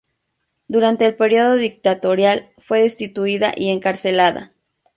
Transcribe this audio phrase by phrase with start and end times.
[0.67, 4.51] Durante el período dictatorial fue destituida y encarcelada.